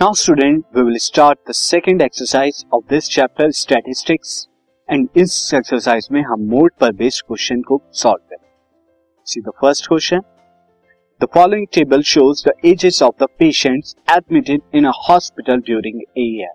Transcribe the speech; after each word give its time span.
Now 0.00 0.12
student 0.14 0.64
we 0.76 0.82
will 0.82 0.96
start 0.96 1.38
the 1.48 1.52
second 1.52 2.02
exercise 2.02 2.64
of 2.74 2.84
this 2.90 3.08
chapter 3.10 3.50
statistics 3.50 4.48
and 4.88 5.08
इस 5.16 5.32
exercise 5.54 6.06
में 6.12 6.20
हम 6.22 6.42
mode 6.50 6.72
पर 6.80 6.92
based 6.92 7.24
question 7.26 7.62
को 7.62 7.80
solve 7.92 8.20
करें 8.30 8.50
see 9.26 9.40
the 9.40 9.52
first 9.60 9.86
question 9.86 10.20
the 11.20 11.26
following 11.34 11.66
table 11.72 12.02
shows 12.02 12.44
the 12.48 12.52
ages 12.64 13.02
of 13.02 13.24
the 13.24 13.28
patients 13.38 13.96
admitted 14.16 14.60
in 14.74 14.84
a 14.84 14.92
hospital 15.08 15.60
during 15.60 16.00
a 16.02 16.28
year 16.28 16.54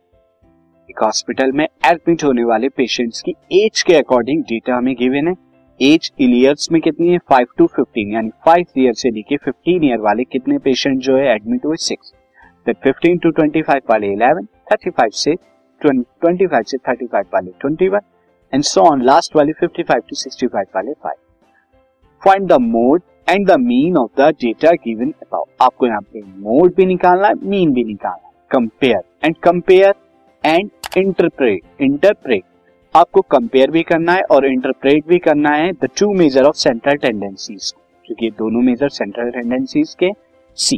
एक 0.89 1.03
hospital 1.03 1.51
में 1.51 1.65
admit 1.65 2.23
होने 2.23 2.43
वाले 2.43 2.69
पेशेंट्स 2.69 3.21
की 3.21 3.35
एज 3.51 3.81
के 3.81 3.95
अकॉर्डिंग 3.95 4.43
डेटा 4.43 4.77
हमें 4.77 4.95
गिवन 4.95 5.27
है। 5.27 5.35
एज 5.81 6.11
इन 6.19 6.33
ईयर्स 6.33 6.71
में 6.71 6.81
कितनी 6.81 7.09
है? 7.09 7.19
5 7.31 7.55
टू 7.57 7.69
15 7.79 8.13
यानी 8.13 8.29
5 8.47 8.77
ईयर 8.77 8.93
से 8.93 9.09
लेके 9.09 9.37
15 9.51 9.83
ईयर 9.83 9.99
वाले 9.99 10.23
कितने 10.23 10.57
पेशेंट 10.57 10.99
जो 10.99 11.17
है 11.17 11.31
एडमिट 11.35 11.65
हुए? 11.65 11.75
सिक्स 11.75 12.13
फिर 12.65 12.75
15 12.83 13.19
टू 13.23 13.31
25 13.39 13.81
वाले 13.89 14.07
11 14.15 14.45
35 14.71 15.13
से 15.13 15.33
20, 15.81 16.03
25 16.23 16.63
से 16.65 16.77
35 16.89 17.25
वाले 17.33 17.51
21 17.65 17.99
एंड 18.53 18.63
सो 18.63 18.81
ऑन 18.81 19.01
लास्ट 19.01 19.35
वाले 19.35 19.53
55 19.63 20.01
टू 20.09 20.15
65 20.17 20.75
वाले 20.75 20.93
5 21.05 21.13
find 22.21 22.47
the 22.47 22.57
mode 22.61 23.01
and 23.29 23.47
the 23.47 23.59
mean 23.61 23.97
of 23.97 24.21
the 24.21 24.29
data 24.41 24.71
given 24.85 25.13
about 25.23 25.47
आपको 25.61 25.87
यहाँ 25.87 26.01
पे 26.13 26.21
मोड 26.21 26.75
भी 26.75 26.85
निकालना 26.85 27.27
है 27.27 27.33
मीन 27.45 27.73
भी 27.73 27.83
निकालना 27.83 28.27
है. 28.27 28.31
Compare 28.51 29.03
and 29.25 29.35
compare 29.43 29.93
and 30.43 30.69
interpret 30.97 31.81
interpret 31.81 32.43
आपको 32.95 33.21
कंपेयर 33.31 33.71
भी 33.71 33.83
करना 33.83 34.13
है 34.13 34.23
और 34.31 34.45
इंटरप्रेट 34.45 35.07
भी 35.07 35.19
करना 35.19 35.51
है 35.51 35.71
the 35.73 35.89
two 35.99 36.11
measure 36.13 36.45
of 36.45 36.55
central 36.57 36.97
tendencies 36.97 37.73
क्योंकि 38.05 38.29
दोनों 38.39 38.61
मेजर 38.61 38.89
सेंट्रल 38.91 39.31
टेंडेंसीज 39.31 39.95
के 39.99 40.11
सी 40.57 40.77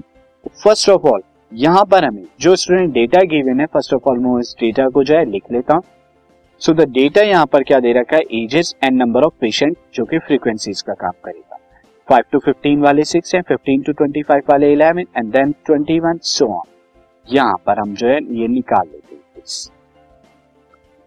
फ़र्स्ट 0.56 0.90
ऑफ़ 0.90 1.08
ऑल 1.08 1.22
यहाँ 1.52 1.84
पर 1.86 2.06
हमें 2.06 2.24
जो 2.42 2.56
स्टूडेंट 2.56 2.94
डेटा 2.94 3.20
गिवन 3.28 3.60
है 3.60 3.66
फ़र्स्ट 3.66 3.94
ऑफ़ 3.94 4.10
ऑल 4.10 4.18
मैं 4.20 4.40
इस 4.40 4.56
डेटा 4.60 4.88
को 4.90 5.04
जो 5.04 5.16
है 5.16 5.26
लिख 5.26 5.52
लेता 5.52 5.74
हूँ। 5.74 5.84
सो 6.62 6.74
द 6.74 6.88
डेटा 6.92 7.22
यहाँ 7.24 7.46
पर 7.46 7.64
क्या 7.64 7.80
दे 7.80 7.92
रखा 7.94 8.16
है? 8.16 8.22
Ages 8.34 8.74
and 8.84 8.98
number 8.98 9.24
of 9.24 9.34
patient 9.42 9.78
जो 9.96 10.06
कि 10.06 10.20
फ्रीक्वेंसीज 10.20 10.82
का 10.82 10.94
काम 10.94 11.12
करेगा। 11.26 11.58
फाइव 12.08 12.24
टू 12.32 12.40
फिफ्टीन 12.40 12.82
वाले 12.82 13.04
सिक्स 13.06 13.36
है 13.36 13.42
फिफ्टीन 13.44 13.82
टू 13.82 13.92
ट्वेंटी 13.94 14.22
फाइव 14.24 14.44
वाले 14.50 14.72
eleven 14.74 15.06
and 15.18 15.32
then 15.34 15.52
twenty 15.66 16.00
one 16.00 16.18
so 16.24 16.48
on 16.50 16.64
यहाँ 17.28 17.56
पर 17.66 17.80
हम 17.80 17.94
जो 17.96 18.08
है, 18.08 18.20
ये 18.32 18.48
निकाल 18.50 18.88
लेते 18.88 19.16
हैं 19.16 19.74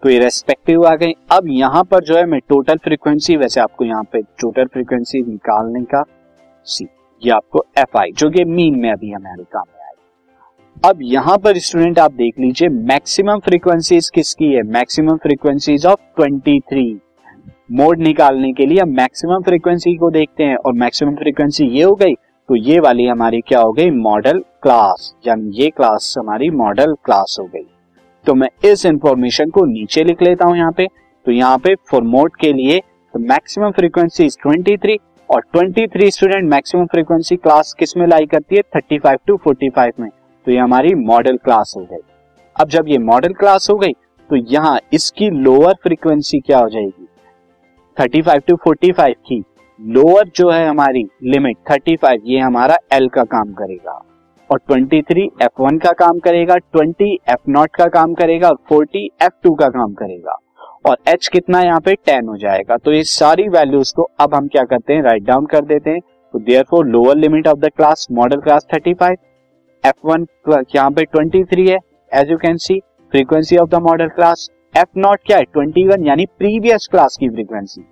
तो 0.02 0.08
ये 0.08 0.18
रेस्पेक्टिव 0.18 0.84
आ 0.86 0.94
गए। 0.96 1.12
अब 1.32 1.48
यहाँ 1.48 1.82
पर 1.84 2.04
जो 2.04 2.16
है, 2.16 2.24
मैं 2.26 2.40
टोटल 2.40 2.76
फ्रीक्वेंसी 2.78 3.36
वैसे 3.36 3.60
आपको 3.60 3.84
यहाँ 3.84 4.04
पे 4.12 4.22
टोटल 4.40 4.66
फ्रीक्वेंसी 4.66 5.22
निकालने 5.22 5.84
का 5.84 6.02
सी, 6.66 6.88
ये 7.22 7.30
आपको 7.32 7.64
एफ़ 7.78 7.98
आई 7.98 8.12
जो 8.12 8.30
कि 8.30 8.44
मीन 8.46 8.78
में 8.78 8.90
अभी 8.92 9.10
हमारे 9.12 9.44
काम 9.44 9.64
अब 10.84 10.98
यहाँ 11.02 11.36
पर 11.38 11.58
स्टूडेंट 11.58 11.98
आप 11.98 12.12
देख 12.12 12.38
लीजिए 12.40 12.68
मैक्सिमम 12.68 13.38
फ्रीक्वेंसीज 13.38 14.08
किसकी 14.14 14.46
है? 14.46 14.62
मैक्सिमम 14.64 15.16
फ्रीक्वेंसीज 15.16 15.86
ऑफ़ 15.86 16.00
23 16.20 16.94
मोड 17.70 18.00
निकालने 18.00 18.52
के 18.52 18.66
लिए 18.66 18.84
मैक्सिमम 18.84 19.42
फ्रीक्वेंसी 19.42 19.94
को 19.96 20.10
देखते 20.10 20.44
हैं 20.44 20.56
और 20.56 20.72
मैक्सिमम 20.74 21.14
फ्रीक्वेंसी 21.14 21.66
ये 21.68 21.82
हो 21.82 21.94
गई 21.94 22.14
तो 22.14 22.56
ये 22.56 22.78
वाली 22.80 23.06
हमारी 23.06 23.40
क्या 23.40 23.60
हो 23.60 23.72
गई? 23.72 23.90
मॉडल 23.90 24.38
क्लास 24.62 25.12
यानी 25.26 25.50
ये 25.54 25.70
क्लास 25.70 26.14
हमारी 26.18 26.50
मॉडल 26.52 26.94
क्लास 27.04 27.36
हो 27.40 27.46
गई। 27.46 27.66
तो 28.26 28.34
मैं 28.34 28.48
इस 28.64 28.86
इंफॉर्मेशन 28.86 29.50
को 29.50 29.64
नीचे 29.64 30.04
लिख 30.04 30.22
लेता 30.22 30.46
हूँ 30.46 30.56
यहाँ 30.56 30.72
पे। 30.72 30.86
तो 31.26 31.32
यहाँ 31.32 31.58
पे 31.58 31.74
फॉर 31.90 32.02
मोड 32.04 32.36
के 32.40 32.52
लिए 32.52 32.78
तो 32.78 33.18
मैक्सिमम 33.24 33.70
फ्रीक्वेंसी 33.70 34.24
इज़ 34.24 34.36
23 34.46 34.96
और 35.28 35.42
23 35.56 36.10
स्टूडेंट 36.10 36.48
मैक्सिमम 36.50 36.86
फ्रीक्वेंसी 36.86 37.36
क्लास 37.36 37.74
किसमें 37.78 38.06
लाई 38.06 38.26
करती 38.26 38.56
है? 38.56 38.62
35 38.76 39.26
टू 39.26 39.38
45 39.48 40.00
में। 40.00 40.08
तो 40.46 40.52
ये 40.52 40.58
हमारी 40.58 40.94
मॉडल 40.94 41.36
क्लास 41.36 41.74
हो 41.76 41.82
गई। 41.82 42.02
अब 42.56 42.68
जब 42.68 42.88
ये 42.88 42.98
मॉडल 42.98 43.32
क्लास 43.32 43.70
हो 43.70 43.76
गई 43.76 43.92
तो 44.30 44.36
यहाँ 44.36 44.78
इसकी 44.92 45.30
लोअर 45.30 45.74
फ्रीक्वेंसी 45.82 46.40
क्या 46.40 46.58
हो 46.58 46.68
जाएगी? 46.68 47.06
35 47.96 48.46
टू 48.48 48.56
45 48.66 49.14
की 49.26 49.42
लोअर 49.80 50.30
जो 50.36 50.50
है 50.50 50.66
हमारी 50.68 51.04
लिमिट 51.24 51.56
35 51.70 52.18
ये 52.24 52.38
हमारा 52.38 52.76
एल 52.92 53.08
का 53.08 53.24
काम 53.26 53.52
करेगा। 53.52 54.00
और 54.50 54.60
23 54.70 55.26
F1 55.42 55.78
का 55.82 55.92
काम 55.92 56.18
करेगा 56.18 56.54
20 56.76 57.16
F0 57.30 57.66
का 57.74 57.86
काम 57.86 58.14
करेगा, 58.14 58.48
और 58.48 58.58
40 58.72 59.06
F2 59.22 59.54
का 59.60 59.68
काम 59.68 59.92
करेगा। 59.92 60.36
और 60.86 60.96
H 61.08 61.28
कितना 61.28 61.60
यहाँ 61.60 61.80
पे 61.80 61.94
10 62.08 62.28
हो 62.28 62.36
जाएगा। 62.36 62.76
तो 62.76 62.92
ये 62.92 63.02
सारी 63.04 63.48
वैल्यूज़ 63.48 63.92
को 63.96 64.08
अब 64.20 64.34
हम 64.34 64.48
क्या 64.48 64.64
करते 64.64 64.92
हैं? 64.92 65.02
राइट 65.02 65.22
डाउन 65.22 65.46
कर 65.46 65.64
देते 65.64 65.90
हैं। 65.90 66.00
तो 66.34 66.38
their 66.38 66.84
lower 66.84 67.16
limit 67.16 67.48
of 67.48 67.58
the 67.58 67.70
class 67.76 68.06
modal 68.12 68.40
class 68.40 68.66
35 68.74 69.16
f 69.84 70.06
one 70.06 70.26
यहाँ 70.48 70.90
पे 70.90 71.04
ट्वेंटी 71.04 71.42
थ्री 71.44 71.66
है 71.68 71.78
as 72.12 72.30
you 72.30 72.36
can 72.38 72.56
see 72.58 72.80
frequency 73.12 73.56
of 73.56 73.68
the 73.68 73.82
modal 73.82 74.08
class 74.10 74.48
f 74.74 74.98
not 74.98 75.20
क्या 75.26 75.36
है 75.38 75.44
ट्वेंटी 75.44 75.86
वन 75.88 76.06
यानी 76.06 76.26
प्रीवियस 76.38 76.88
क्लास 76.90 77.16
की 77.20 77.28
फ्रीक्वेंसी 77.28 77.84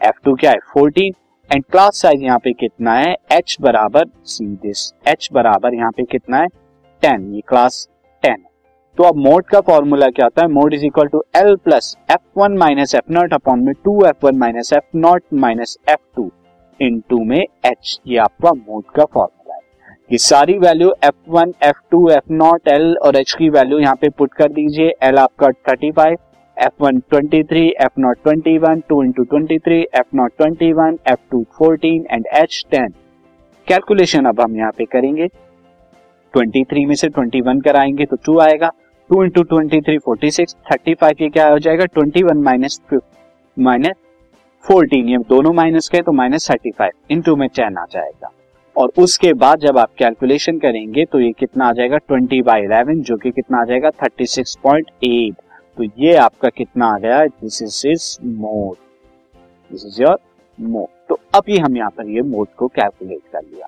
एफ़ 0.00 0.24
टू 0.24 0.34
क्या 0.34 0.50
है 0.50 0.58
फोर्टीन 0.72 1.14
एंड 1.50 1.64
क्लास 1.64 2.00
साइज़ 2.02 2.22
यहाँ 2.22 2.38
पे 2.38 2.52
कितना 2.54 2.94
है 2.94 3.14
एच 3.32 3.56
बराबर 3.60 4.04
सी 4.26 4.46
दिस 4.62 4.92
एच 5.08 5.28
बराबर 5.32 5.74
यहाँ 5.74 5.90
पे 5.90 6.04
कितना 6.06 6.38
है 6.38 6.48
टेन 7.02 7.32
ये 7.34 7.40
क्लास 7.48 7.86
टेन 8.22 8.44
तो 8.98 9.04
अब 9.04 9.16
मोड 9.18 9.44
का 9.44 9.60
फॉर्मूला 9.62 10.08
क्या 10.08 10.26
होता 10.26 10.42
है 10.42 10.48
mode 10.50 10.74
is 10.74 10.84
equal 10.86 11.06
to 11.06 11.22
l 11.36 11.54
plus 11.64 11.96
f 12.10 12.40
one 12.40 12.56
minus 12.58 12.94
f 12.94 13.12
not 13.12 13.34
upon 13.34 13.60
में 13.60 13.74
two 13.74 14.04
f 14.06 14.26
one 14.26 14.38
minus 14.38 14.72
f 14.72 14.96
not 14.96 15.22
minus 15.36 15.76
f 15.88 16.00
two 16.16 16.30
into 17.08 17.22
में 17.24 17.40
एच 17.40 17.98
ये 18.06 18.18
आपका 18.18 18.52
मोड 18.52 18.84
का 18.90 19.04
फॉर्मूला 19.04 19.43
ये 20.10 20.18
सारी 20.18 20.56
value 20.58 20.92
f 21.04 21.30
one 21.30 21.52
f 21.64 21.76
two 21.90 22.08
f 22.10 22.32
not 22.32 22.68
l 22.68 22.96
और 22.96 23.16
H 23.16 23.32
की 23.32 23.48
value 23.50 23.78
यहाँ 23.78 23.94
पे 24.00 24.08
पुट 24.08 24.32
कर 24.34 24.52
दीजिए। 24.52 24.92
एल 25.02 25.18
आपका 25.18 25.48
35, 25.68 26.16
F1 26.56 27.00
23, 27.14 27.62
F0 27.84 28.12
21, 28.26 28.82
2 28.90 29.02
into 29.04 29.24
twenty 29.24 29.58
three 29.58 29.80
f 29.94 30.16
not 30.16 30.32
twenty 30.38 30.72
one 30.72 30.98
f 31.08 31.20
two 31.30 31.42
fourteen 31.58 32.04
and 32.10 32.26
h 32.34 32.62
ten 32.70 32.94
calculation 33.66 34.24
अब 34.24 34.40
हम 34.40 34.56
यहाँ 34.56 34.72
पे 34.78 34.84
करेंगे। 34.92 35.28
23 36.34 36.86
में 36.88 36.94
से 36.94 37.08
21 37.10 37.64
कराएँगे 37.64 38.06
तो 38.06 38.16
टू 38.26 38.38
आएगा। 38.40 38.70
Two 39.10 39.24
into 39.24 39.42
twenty 39.44 39.80
three 39.80 39.98
forty 40.04 40.30
six 40.30 40.56
thirty 40.70 40.94
five 40.94 41.22
ये 41.22 41.28
क्या 41.30 41.48
हो 41.48 41.58
जाएगा? 41.58 41.84
21 41.96 42.22
वन 42.24 42.42
माइनस 42.42 42.80
माइनस 43.56 43.96
फोर्टीन 44.64 45.08
ये 45.08 45.18
दोनों 45.28 45.52
माइनस 45.54 45.88
के 45.88 46.02
तो 46.02 46.12
माइनस 46.12 46.50
थर्टी 46.50 46.70
फाइव 46.70 46.92
इंटू 47.10 47.36
में 47.36 47.48
टेन 47.50 47.78
आ 47.78 47.84
जाएगा। 47.90 48.33
और 48.76 48.92
उसके 48.98 49.32
बाद 49.34 49.60
जब 49.60 49.78
आप 49.78 49.90
कैलकुलेशन 49.98 50.58
करेंगे 50.58 51.04
तो 51.04 51.20
ये 51.20 51.30
कितना 51.32 51.68
आ 51.68 51.72
जाएगा? 51.72 51.98
ट्वेंटी 51.98 52.40
बाई 52.42 52.62
इलेवन 52.62 53.00
जो 53.02 53.16
कि 53.16 53.30
कितना 53.30 53.60
आ 53.60 53.64
जाएगा? 53.64 53.90
थर्टी 53.92 54.26
सिक्स 54.26 54.56
पॉइंट 54.62 54.90
एट 55.04 55.34
तो 55.76 55.84
ये 55.98 56.14
आपका 56.16 56.48
कितना 56.48 56.86
आ 56.86 56.98
गया? 56.98 57.24
This 57.26 57.62
is 57.62 57.86
is 57.88 58.16
mode 58.26 58.76
this 59.70 59.86
is 59.86 60.02
your 60.02 60.18
mode 60.58 60.88
तो 61.08 61.18
अभी 61.34 61.58
हम 61.58 61.76
यहाँ 61.76 61.90
पर 61.90 62.08
ये 62.08 62.22
मोड 62.22 62.48
को 62.56 62.66
कैलकुलेट 62.68 63.20
कर 63.32 63.42
लिया। 63.42 63.66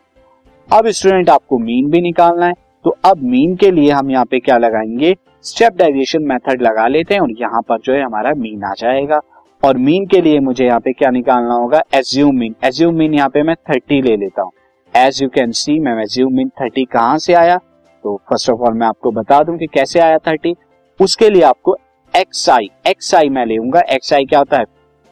अब 0.69 0.89
स्टूडेंट 0.89 1.31
आपको 1.31 1.59
मीन 1.59 1.91
भी 1.91 2.01
निकालना 2.01 2.47
है। 2.47 2.55
तो 2.85 2.97
अब 3.05 3.23
मीन 3.23 3.55
के 3.57 3.71
लिए 3.71 3.91
हम 3.91 4.11
यहाँ 4.11 4.25
पे 4.25 4.39
क्या 4.41 4.59
लगाएँगे? 4.59 5.15
स्टेप 5.45 5.77
डाइजेशन 5.77 6.23
मेथड 6.23 6.63
लगा 6.63 6.87
लेते 6.89 7.15
हैं 7.15 7.21
और 7.21 7.33
यहाँ 7.41 7.63
पर 7.63 7.79
जो 7.79 7.93
है 7.93 8.03
हमारा 8.03 8.33
मीन 8.35 8.65
आ 8.65 8.73
जाएगा। 8.79 9.21
और 9.63 9.77
मीन 9.79 10.07
के 10.07 10.21
लिए 10.21 10.41
मुझे 10.41 10.65
यहाँ 10.65 10.81
पे 10.81 10.93
क्या 10.93 11.11
निकालना 11.11 11.55
होगा? 11.55 11.83
एज्यूम 11.95 12.39
मीन 12.39 12.55
एज्यूम 12.65 12.95
मीन 12.95 13.15
यहाँ 13.15 13.29
पे 13.29 13.43
मैं 13.43 13.55
थर्टी 13.71 14.01
ले 14.03 14.17
लेता 14.17 14.43
हूँ। 14.43 14.53
एज 14.97 15.23
यू 15.23 15.29
कैन 15.29 15.51
सी 15.53 15.79
मैं 15.79 15.93
एज्यूम 16.03 16.39
इन 16.41 16.49
थर्टी 16.61 16.85
कहाँ 16.85 17.17
से 17.19 17.33
आया? 17.35 17.57
तो 17.57 18.15
फ़र्स्ट 18.29 18.51
ऑफ़ 18.51 18.61
ऑल 18.61 18.75
मैं 18.75 18.87
आपको 18.87 19.11
बता 19.13 19.43
दूँ 19.43 19.57
कि 19.59 19.67
कैसे 19.67 20.01
आया 20.01 20.19
थर्टी 20.19 20.55
उसके 21.01 21.29
लिए 21.31 21.43
आपको 21.43 21.77
एक्स 22.15 22.49
आई 22.51 22.71
एक्स 22.87 23.15
आई 23.15 23.29
मैं 23.29 23.45
लेऊँगा 23.47 23.81
एक्स 23.95 24.13
आई 24.13 24.25
क्या 24.25 24.39
होता 24.39 24.59
है? 24.59 24.65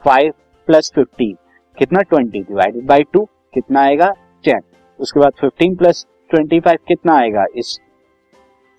फाइव 0.02 0.32
प्लस 0.68 0.90
फिफ्टीन 0.94 1.34
कितना? 1.78 2.00
ट्वेंटी 2.00 2.40
डिवाइडेड 2.40 2.86
बाई 2.86 3.02
टू 3.12 3.24
कितना 3.54 3.80
आएगा? 3.80 4.10
टेन 4.44 4.60
उसके 5.00 5.20
बाद 5.20 5.32
फिफ्टीन 5.40 5.74
प्लस 5.76 6.04
ट्वेंटी 6.30 6.60
फाइव 6.60 6.78
कितना 6.88 7.16
आएगा? 7.16 7.44
इस 7.56 7.78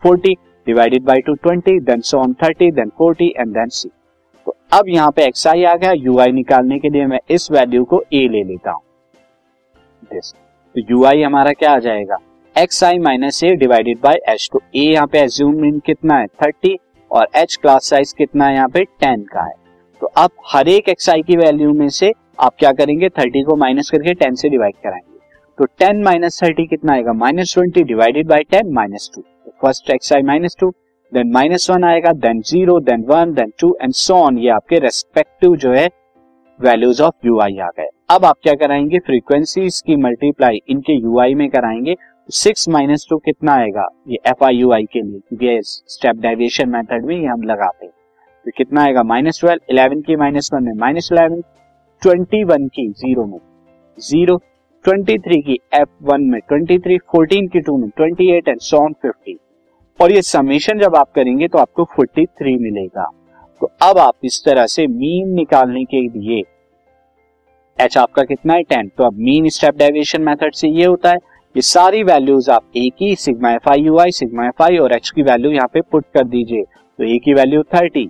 forty 0.02 0.34
divided 0.68 1.04
by 1.06 1.22
two 1.22 1.34
twenty 1.36 1.80
then 1.81 2.02
so 2.02 2.19
on 2.19 2.34
thirty 2.44 2.72
then 2.72 2.92
forty 2.98 3.28
and 3.38 3.54
then 3.54 3.69
see 3.72 3.90
तो 4.48 4.56
अब 4.74 4.90
यहाँ 4.90 5.12
पे 5.12 5.25
एक्स 5.25 5.46
आई 5.48 5.63
आ 5.63 5.75
गया। 5.75 5.92
यू 5.92 6.18
आई 6.19 6.31
निकालने 6.31 6.80
के 6.80 6.90
लिए 6.90 7.06
मैं 7.06 7.19
इस 7.30 7.52
वैल्यू 7.52 7.84
को 7.84 8.02
ए 8.13 8.28
ले 8.31 8.44
लेता 8.44 8.72
हूँ। 8.72 8.81
दिस 10.13 10.34
तो 10.75 10.81
यू 10.89 11.04
आई 11.06 11.22
हमारा 11.22 11.51
क्या 11.51 11.72
आ 11.72 11.80
जाएगा? 11.80 12.18
X 12.56 12.83
i 12.83 12.98
minus 13.00 13.44
a 13.44 13.54
divided 13.56 13.98
by 14.04 14.16
h 14.30 14.50
तो 14.54 14.62
ए 14.75 14.81
यहाँ 14.81 15.07
पे 15.07 15.19
एज्यूम 15.19 15.80
कितना 15.80 16.18
है? 16.18 16.25
थर्टी 16.44 16.77
और 17.12 17.27
एच 17.36 17.56
क्लास 17.56 17.89
साइज़ 17.89 18.13
कितना 18.18 18.48
है 18.48 18.56
यहाँ 18.56 18.68
पे? 18.69 18.83
टेन 18.83 19.24
का 19.24 19.44
है। 19.44 19.54
तो 20.01 20.07
अब 20.18 20.30
हर 20.54 20.69
एक 20.69 20.89
एक्स 20.89 21.10
आई 21.10 21.22
की 21.22 21.38
वैल्यू 21.38 21.72
में 21.74 21.88
से 21.89 22.12
आप 22.39 22.56
क्या 22.60 22.72
करेंगे? 22.72 23.10
थर्टी 23.10 23.44
को 23.44 23.56
माइनस 23.56 23.89
करके 23.89 24.13
टेन 24.13 24.36
से 24.36 24.50
डिवाइड 24.50 24.75
कराएँगे। 24.83 25.19
तो 25.57 25.66
टेन 25.80 26.04
माइनस 26.04 26.42
थर्टी 26.44 26.66
कितना 26.68 26.94
आएगा? 26.94 27.13
Minus 27.13 27.54
twenty 27.54 27.83
divided 27.83 28.28
by 28.28 28.44
ten 28.51 28.74
minus 28.74 29.10
two 29.16 29.24
first 29.62 29.89
x 29.92 30.13
i 30.13 30.21
minus 30.24 30.57
two 30.60 30.74
then 31.12 31.31
minus 31.31 31.69
one 31.69 31.83
आएगा 31.83 32.12
then 32.21 32.42
zero 32.42 32.80
then 32.81 33.06
one 33.10 33.33
then 33.33 33.54
two 33.60 33.78
and 33.81 33.94
so 33.94 34.16
on 34.16 34.38
ये 34.38 34.50
आपके 34.51 34.80
रेस्पेक्टिव 34.80 35.56
जो 35.56 35.74
है 35.74 35.88
वैल्यूज़ 36.60 37.02
ऑफ़ 37.04 37.28
यू 37.28 37.40
आई 37.40 37.57
आ 37.57 37.68
गए। 37.69 37.88
अब 38.10 38.25
आप 38.25 38.36
क्या 38.44 38.54
कराएँगे? 38.54 39.00
फ्रीक्वेंसी 39.00 39.68
की 39.86 39.96
मल्टीप्लाई 39.96 40.60
इनके 40.69 40.94
यू 40.94 41.19
आई 41.19 41.34
में 41.36 41.50
कराएँगे। 41.50 41.96
सिक्स 42.30 42.68
माइनस 42.69 43.06
टू 43.10 43.18
कितना 43.18 43.54
आएगा? 43.54 43.88
ये 44.07 44.18
एफ़ 44.28 44.44
आई 44.44 44.56
यू 44.56 44.72
आई 44.72 44.84
के 44.84 45.02
लिए, 45.02 45.19
क्योंकि 45.19 45.60
स्टेप 45.62 46.16
डेविएशन 46.16 46.69
मेथड 46.69 47.06
में 47.06 47.16
ये 47.16 47.25
हम 47.25 47.44
लगाते 47.44 47.86
हैं। 47.86 47.94
तो 48.46 48.52
कितना 48.57 48.84
आएगा? 48.84 49.04
माइनस 49.04 49.40
ट्वेल्व 49.40 49.62
इलेवन 49.69 50.02
की 50.02 50.16
माइनस 50.16 50.50
वन 50.54 50.63
में। 50.63 50.74
माइनस 50.74 51.10
इलेवन 51.12 51.42
ट्वेंटी 52.02 52.44
वन 52.44 52.68
की 52.68 52.88
ज़ीरो 52.90 53.25
में। 53.25 53.40
ज़ीरो 53.98 54.38
ट्वेंटी 54.86 55.18
थ्री 55.18 55.42
की 55.42 55.60
एफ़ 55.74 55.90
वन 56.04 56.24
में। 56.24 56.40
ट्वेंटी 56.40 56.80
थ्री 56.80 56.98
फोर्टीन 57.12 57.48
की 57.48 57.60
टू 57.60 57.78
में। 57.78 57.90
Twenty 57.90 58.31
eight 58.31 58.48
and 58.48 58.60
so on 58.62 58.94
fifty 59.02 59.38
और 60.00 60.12
ये 60.12 60.22
समेशन 60.22 60.80
जब 60.80 60.96
आप 60.96 61.12
करेंगे 61.16 61.48
तो 61.48 61.57
आपको 61.57 61.84
फोर्टी 61.96 62.25
थ्री 62.25 62.56
मिलेगा। 62.57 63.10
तो 63.66 63.72
अब 63.82 63.98
आप 63.98 64.14
इस 64.26 64.42
तरह 64.46 64.66
से 64.68 64.86
मीन 64.88 65.30
निकालने 65.36 65.84
के 65.84 66.00
लिए 66.00 66.42
एच 67.80 67.98
आपका 67.98 68.24
कितना 68.24 68.54
है 68.54 68.64
टेन 68.64 68.92
तो 68.98 69.04
अब 69.04 69.14
मीन 69.20 69.48
स्टेप 69.50 69.78
डेविएशन 69.78 70.22
मेथड 70.22 70.54
से 70.54 70.68
ये 70.70 70.86
होता 70.86 71.12
है, 71.12 71.16
ये 71.56 71.62
सारी 71.62 72.04
वैल्यूज़ 72.04 72.50
आप 72.52 72.78
ए 72.78 72.90
की 73.00 73.16
sigma 73.16 73.52
f 73.52 73.70
i 73.70 73.82
u 73.82 73.98
i 74.00 74.12
sigma 74.12 74.46
f 74.48 74.64
i 74.64 74.78
और 74.78 74.94
एच 74.94 75.10
की 75.10 75.24
वैल्यू 75.24 75.52
यहाँ 75.52 75.68
पे 75.74 75.82
पुट 75.82 76.06
कर 76.14 76.24
दीजिए। 76.26 76.64
तो 76.64 77.04
ए 77.06 77.18
की 77.26 77.34
value 77.34 77.64
thirty 77.76 78.08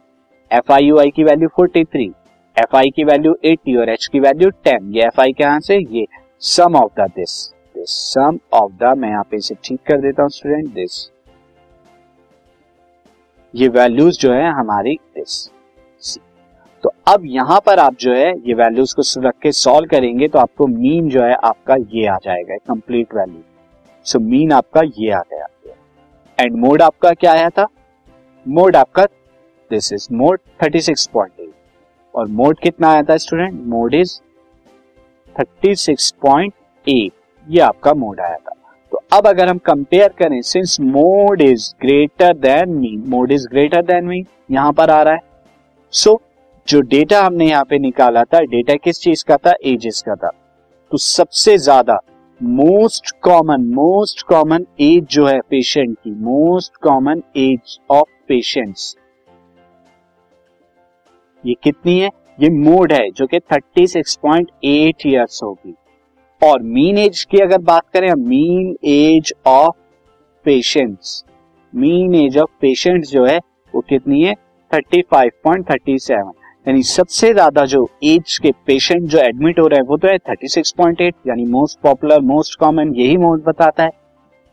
f 0.52 0.72
i 0.74 0.86
u 0.86 0.98
i 1.00 1.12
की 1.12 1.24
value 1.24 1.50
forty 1.56 1.84
three 1.86 2.12
f 2.58 2.76
i 2.78 2.90
की 2.96 3.04
वैल्यू 3.04 3.36
एटी 3.46 3.76
और 3.76 3.90
एच 3.90 4.08
की 4.08 4.20
वैल्यू 4.20 4.50
टेन 4.64 4.94
ये 4.96 5.06
एफ़ 5.06 5.22
आई 5.22 5.34
के 5.34 5.44
यहाँ 5.44 5.60
से? 5.62 5.78
ये 5.78 6.06
sum 6.52 6.76
of 6.76 7.02
the 7.02 7.10
this 7.16 7.42
this 7.76 7.98
sum 8.14 8.40
of 8.54 8.72
the 8.84 8.98
मैं 8.98 9.10
यहाँ 9.10 9.28
पे 9.32 9.38
इसे 9.38 9.56
ठीक 9.64 9.80
कर 9.88 10.02
देता 10.02 10.24
हूँ 10.24 10.30
स्टूडेंट 10.32 10.74
दिस 10.74 11.04
ये 13.56 13.68
वैल्यूज़ 13.70 14.18
जो 14.20 14.32
है 14.34 14.52
हमारी 14.54 14.94
दिस 15.16 15.50
तो 16.84 16.92
अब 17.08 17.22
यहाँ 17.26 17.60
पर 17.66 17.80
आप 17.80 17.96
जो 18.00 18.14
है, 18.14 18.30
ये 18.40 18.54
वैल्यूज़ 18.54 18.96
को 18.96 19.28
रख 19.28 19.36
के 19.42 19.52
सॉल्व 19.52 19.88
करेंगे 19.90 20.28
तो 20.28 20.40
आपको 20.40 20.68
मीन 20.68 21.10
जो 21.10 21.24
है, 21.24 21.34
आपका 21.34 21.76
ये 21.76 22.06
आ 22.08 22.18
जाएगा 22.24 22.56
कंप्लीट 22.68 23.14
वैल्यू 23.16 23.42
सो 24.06 24.20
मीन 24.22 24.52
आपका 24.52 24.82
ये 24.98 25.12
आ 25.12 25.22
गया. 25.22 25.48
एंड 26.38 26.56
मोड 26.58 26.82
आपका 26.82 27.12
क्या 27.14 27.32
आया 27.32 27.50
था? 27.50 27.68
मोड 28.46 28.76
आपका 28.76 29.06
दिस 29.72 29.92
इज़ 29.94 30.08
मोड 30.14 30.40
36.8 30.64 31.48
और 32.14 32.28
मोड 32.40 32.60
कितना 32.60 32.90
आया 32.90 33.04
था 33.04 33.18
स्टूडेंट 33.18 33.62
मोड 33.68 33.94
इज़ 33.94 34.20
36.8 35.36 37.12
ये 37.48 37.60
आपका 37.62 37.94
मोड 37.94 38.20
आया 38.20 38.38
था. 38.38 38.55
अब 39.14 39.28
अगर 39.28 39.50
हम 39.50 39.58
कंपेयर 39.58 40.10
करें 40.10 40.42
since 40.42 40.78
mode 40.82 41.42
is 41.42 41.74
greater 41.82 42.34
than 42.34 42.70
mean 42.70 43.04
mode 43.08 43.32
is 43.32 43.48
greater 43.48 43.82
than 43.82 44.06
mean 44.06 44.26
यहाँ 44.52 44.74
पर 44.74 44.90
आ 44.90 45.02
रहा 45.04 45.14
है। 45.14 45.20
सो 45.92 46.12
so, 46.12 46.20
जो 46.68 46.82
डेटा 46.82 47.22
हमने 47.24 47.48
यहाँ 47.50 47.64
पे 47.64 47.80
निकाला 47.80 48.24
था 48.24 48.40
डेटा 48.42 48.76
किस 48.76 49.00
चीज़ 49.00 49.24
का 49.28 49.38
था? 49.38 49.54
एजेस 49.66 50.02
का 50.02 50.16
था। 50.16 50.30
तो 50.92 50.98
सबसे 50.98 51.58
ज़्यादा 51.58 52.00
most 52.44 53.12
common 53.22 53.66
most 53.66 54.22
common 54.22 54.66
age 54.82 55.04
जो 55.04 55.28
है 55.28 55.40
पेशेंट 55.40 55.98
की 56.04 56.12
most 56.12 56.76
common 56.76 57.24
age 57.38 57.80
of 57.92 58.10
patients 58.28 58.96
ये 61.44 61.56
कितनी 61.64 62.00
है? 62.00 62.10
ये 62.40 62.50
मोड 62.50 62.94
है 62.94 63.10
जो 63.12 63.28
कि 63.28 63.40
36.8 63.54 65.06
इयर्स 65.06 65.44
होगी। 65.44 65.74
और 66.42 66.62
मीन 66.62 66.98
एज 66.98 67.24
की 67.24 67.38
अगर 67.38 67.58
बात 67.58 67.84
करें 67.94 68.14
mean 68.14 68.76
age 68.84 69.34
of 69.48 69.76
patients 70.46 71.24
mean 71.74 72.16
age 72.16 72.38
of 72.38 72.50
patients 72.62 73.10
जो 73.10 73.26
है, 73.26 73.38
वो 73.74 73.82
कितनी 73.82 74.22
है? 74.22 74.34
35.37 74.72 76.32
यानी 76.68 76.84
सबसे 76.84 77.32
ज़्यादा 77.34 77.66
जो 77.66 77.88
एज 78.04 78.38
के 78.38 78.52
पेशेंट 78.66 79.04
जो 79.04 79.20
एडमिट 79.20 79.60
हो 79.60 79.68
रहे 79.68 79.80
हैं, 79.80 79.88
वो 79.88 79.98
तो 79.98 80.08
है 80.08 80.18
36.8 80.20 81.14
यानी 81.28 81.46
मोस्ट 81.46 81.80
पॉपुलर 81.80 82.20
मोस्ट 82.20 82.60
कॉमन 82.60 82.96
यही 82.96 83.18
मोड 83.18 83.44
बताता 83.44 83.84
है। 83.84 83.92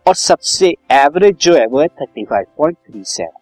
और 0.07 0.15
सबसे 0.15 0.75
एवरेज 0.93 1.37
जो 1.41 1.55
है, 1.55 1.67
वो 1.67 1.81
है 1.81 1.87
35.37 2.03 3.42